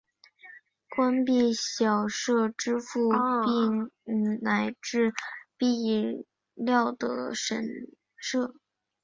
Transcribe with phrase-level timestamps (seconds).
[0.89, 3.15] 官币小社支付币
[4.03, 5.13] 帛乃至
[5.59, 7.63] 币帛料的神
[8.17, 8.51] 社。